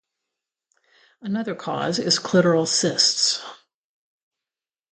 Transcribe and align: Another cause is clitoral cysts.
Another 1.21 1.53
cause 1.53 1.99
is 1.99 2.17
clitoral 2.17 2.67
cysts. 2.67 3.39